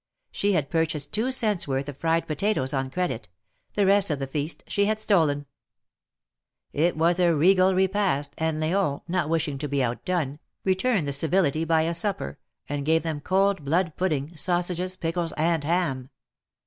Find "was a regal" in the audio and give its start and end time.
6.97-7.75